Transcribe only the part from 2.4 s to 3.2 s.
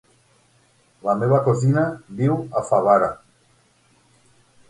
a Favara.